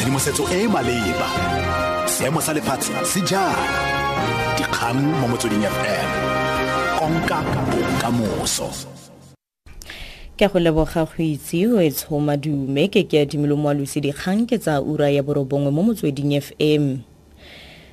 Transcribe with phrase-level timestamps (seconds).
[0.00, 1.28] tshedimosetso e e maleba.
[2.08, 3.52] Seemo sa lefatshe se jang
[4.56, 6.08] dikgang mo motsweding fm
[6.96, 8.72] konka bokamoso.
[10.38, 14.56] Ke go leboga go itse o e tshoma dume ke ke adimilo moalosi dikgang ke
[14.56, 17.04] tsa ura ya borobongwe mo motsweding fm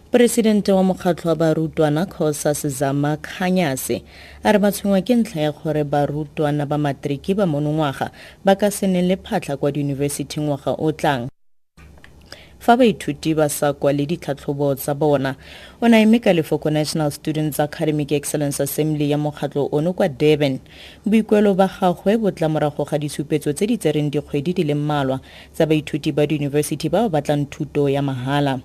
[0.08, 4.00] poresidente wa mokgatlho wa barutwana cosa sezama khanyase
[4.44, 8.16] a re ba tshwengwa ke ntlha ya gore barutwana ba matriki ba monongwaga
[8.48, 11.28] ba ka se ne le phatlha kwa diyunibesithi ngwaga o tlang
[12.68, 15.35] fa baithuti ba sa kwale ditlhatlhobo tsa bona.
[15.80, 20.59] O na eme ka lefoko national students academic excellence assembly ya mokgatlho ono kwa durban.
[21.05, 25.20] Boikuelo ba gagwe bo tla morago ga disupetso tse di tsereng dikgwedi di le mmalwa
[25.55, 28.59] tsa baithuti ba diyunibesithi ba ba batlang thuto ya mahala.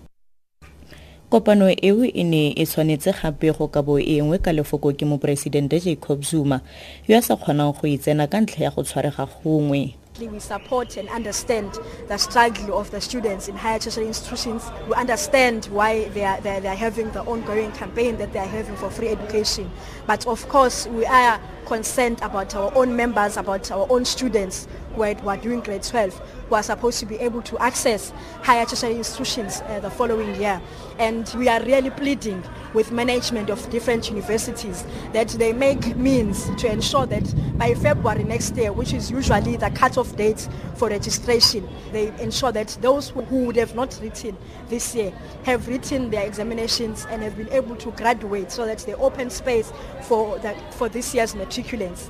[1.31, 5.07] Kopano eo e ne e tshwanetse gape go ka bo e nngwe ka lefoko ke
[5.07, 6.61] moporesidente jacob zuma
[7.07, 11.09] yo a sa kgonang go itsena ka ntlha ya go tshwarega gongwe We support and
[11.09, 14.71] understand the struggle of the students in higher tertiary institutions.
[14.87, 18.39] We understand why they are, they, are, they are having the ongoing campaign that they
[18.39, 19.71] are having for free education.
[20.07, 25.03] But of course, we are concerned about our own members, about our own students who
[25.03, 26.19] are, who are doing grade 12,
[26.49, 30.61] who are supposed to be able to access higher tertiary institutions uh, the following year.
[30.99, 32.43] And we are really pleading
[32.75, 38.57] with management of different universities that they make means to ensure that by February next
[38.57, 43.57] year, which is usually the cut-off date for registration, they ensure that those who would
[43.57, 44.37] have not written
[44.69, 45.13] this year
[45.45, 49.73] have written their examinations and have been able to graduate so that they open space
[50.03, 52.09] for, the, for this year's matriculants.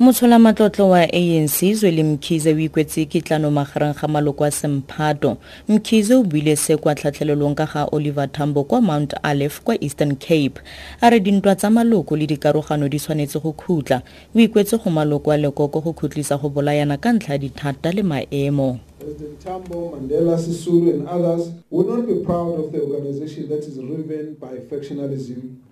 [0.00, 5.36] Motsholamatlotlo wa anc zweli mkhize o ikwetse kitlano magareng ga maloko a semphato
[5.68, 10.16] mkhize o buile se kwa tlhatlhelelong ka ga oliver tambo kwa mount alef kwa eastern
[10.16, 10.60] cape.
[11.00, 14.02] A re dintwa tsa maloko le dikarogano di tshwanetse go khutla
[14.34, 18.02] o ikwetse go maloko a lekoko go khutlisa go bolayana ka ntlha ya dithata le
[18.02, 18.78] maemo.
[19.00, 20.38] President Tambo, Mandela,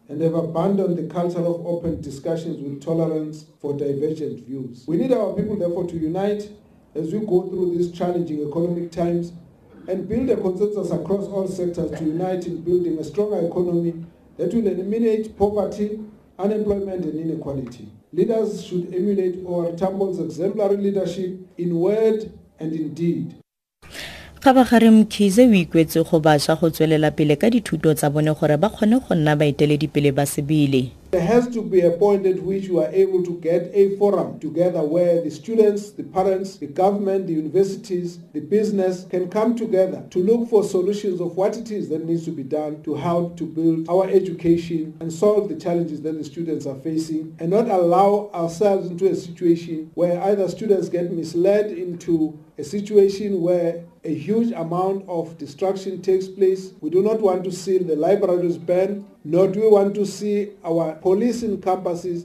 [0.09, 4.85] and have abandoned the culture of open discussions with tolerance for divergent views.
[4.87, 6.51] We need our people, therefore, to unite
[6.95, 9.33] as we go through these challenging economic times
[9.87, 14.05] and build a consensus across all sectors to unite in building a stronger economy
[14.37, 16.01] that will eliminate poverty,
[16.39, 17.89] unemployment, and inequality.
[18.13, 23.35] Leaders should emulate our Tambo's exemplary leadership in word and in deed.
[24.45, 28.69] Gabagare mkhize o ikwetse go bašwa go tswelela pele ka dithuto tsa bone gore ba
[28.69, 30.25] kgone go nna baeteledipele ba
[31.11, 34.39] There has to be a point at which you are able to get a forum
[34.39, 40.05] together where the students, the parents, the government, the universities, the business can come together
[40.11, 43.39] to look for solutions of what it is that needs to be done to help
[43.39, 47.69] to build our education and solve the challenges that the students are facing and not
[47.71, 54.13] allow ourselves into a situation where either students get misled into a situation where a
[54.13, 56.73] huge amount of destruction takes place.
[56.81, 60.51] We do not want to see the libraries burned, nor do we want to see
[60.65, 62.25] our police campuses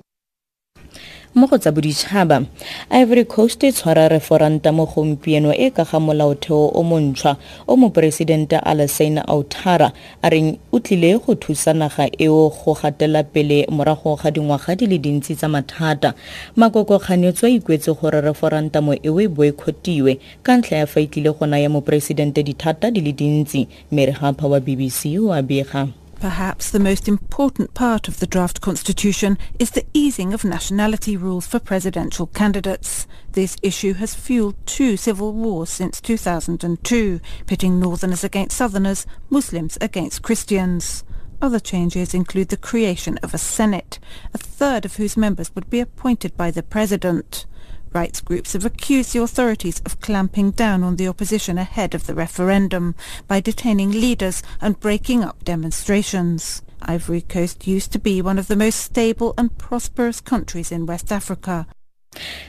[1.36, 2.46] mo go tsa boditšhaba.
[2.92, 8.58] Ivory coast e tshwara referanta mo gompieno e ka ga molaotheo o montšhwa o moporesidente
[8.62, 9.92] alassane outara
[10.22, 14.86] a reng o tlile go thusa naga eo go gatela pele morago ga dingwaga di
[14.86, 16.14] le dintsi tsa mathata.
[16.56, 21.34] Makoko kganetso a ikwetse gore referantamo eo e boekgotiwe ka ntlha ya fa e tlile
[21.34, 26.72] go naya moporesidente dithata di le dintsi mary hapa wa bbc o a bega Perhaps
[26.72, 31.60] the most important part of the draft constitution is the easing of nationality rules for
[31.60, 33.08] presidential candidates.
[33.34, 40.22] This issue has fueled two civil wars since 2002, pitting northerners against southerners, Muslims against
[40.22, 41.04] Christians.
[41.42, 44.00] Other changes include the creation of a Senate,
[44.34, 47.46] a third of whose members would be appointed by the president.
[47.94, 52.16] Rights groups have accused the authorities of clamping down on the opposition ahead of the
[52.16, 52.96] referendum
[53.28, 56.64] by detaining leaders and breaking up demonstrations.
[56.81, 61.12] Ivory Coast used to be one of the most stable and prosperous countries in West
[61.12, 61.68] Africa.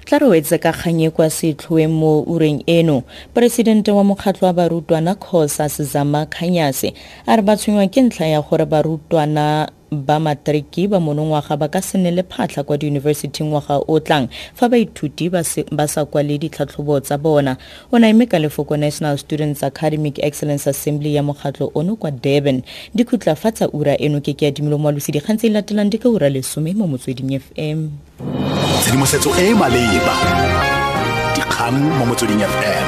[0.05, 3.03] tla re wetse ka kganye kwa setlhoeng mo ureng eno
[3.35, 6.93] poresidente wa mokgatlho wa barutwana COSAS Zama Khanyase
[7.27, 11.81] a re ba tshwenywa ke ntlha ya gore barutwana ba matriki ba monongwaga ba ka
[11.83, 17.01] se nne le phatlha kwa diyunibesithing ngwaga o tlang fa baithuti ba sa kwale ditlhatlhobo
[17.01, 17.57] tsa bona.
[17.93, 22.63] O na eme ka lefoko national students academic excellence assembly ya mokgatlho ono kwa durban.
[22.95, 26.29] Di khutlafatsa ura eno ke ke adimilo moalosi dikgang tse e latelang di ka ura
[26.29, 27.91] lesome mo motsweding fm
[28.83, 30.15] tshedimosetso e e maleba.
[31.35, 32.87] Dikgang mo motsweding fm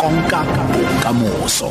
[0.00, 0.40] konka
[0.72, 1.70] bokamoso